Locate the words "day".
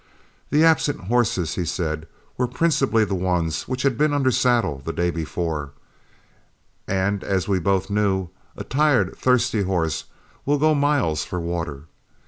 4.91-5.11